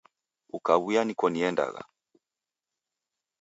Ukaw'uya 0.57 1.01
niko 1.05 1.25
niendagha. 1.31 1.81